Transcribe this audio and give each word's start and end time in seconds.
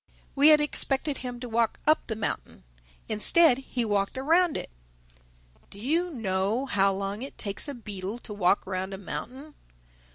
We 0.33 0.47
had 0.47 0.59
expected 0.59 1.19
him 1.19 1.39
to 1.41 1.47
walk 1.47 1.79
up 1.85 2.07
the 2.07 2.15
mountain; 2.15 2.63
instead, 3.07 3.59
he 3.59 3.85
walked 3.85 4.17
around 4.17 4.57
it. 4.57 4.71
Do 5.69 5.79
you 5.79 6.09
know 6.09 6.65
how 6.65 6.91
long 6.91 7.21
it 7.21 7.37
takes 7.37 7.67
a 7.67 7.75
beetle 7.75 8.17
to 8.17 8.33
walk 8.33 8.65
round 8.65 8.95
a 8.95 8.97
mountain? 8.97 9.53